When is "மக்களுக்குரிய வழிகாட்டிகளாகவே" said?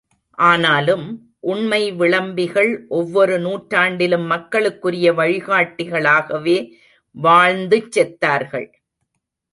4.25-6.57